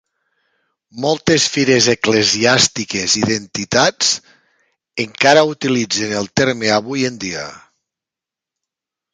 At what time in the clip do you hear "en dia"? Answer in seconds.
7.11-7.47